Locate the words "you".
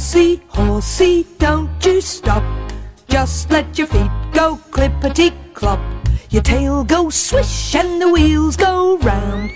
1.84-2.00